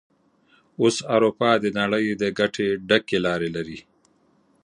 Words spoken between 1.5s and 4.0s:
د نړۍ د ګټه ډکې لارې لري.